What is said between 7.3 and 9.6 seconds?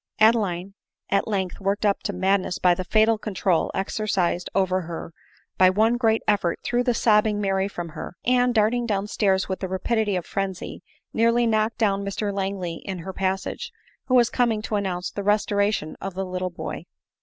Mary from her, ana, darting down stairs with